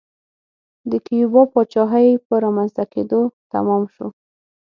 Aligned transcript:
د 0.89 0.91
کیوبا 1.05 1.41
پاچاهۍ 1.53 2.09
په 2.27 2.33
رامنځته 2.43 2.83
کېدو 2.93 3.21
تمام 3.53 3.83
شو. 3.93 4.07